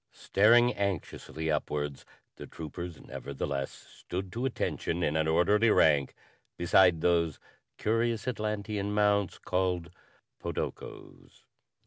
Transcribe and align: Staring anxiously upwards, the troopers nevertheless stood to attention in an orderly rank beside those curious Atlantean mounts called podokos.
Staring 0.13 0.73
anxiously 0.73 1.51
upwards, 1.51 2.07
the 2.37 2.47
troopers 2.47 2.99
nevertheless 2.99 3.69
stood 3.69 4.31
to 4.33 4.45
attention 4.47 5.03
in 5.03 5.15
an 5.15 5.27
orderly 5.27 5.69
rank 5.69 6.15
beside 6.57 7.01
those 7.01 7.37
curious 7.77 8.27
Atlantean 8.27 8.95
mounts 8.95 9.37
called 9.37 9.91
podokos. 10.41 11.43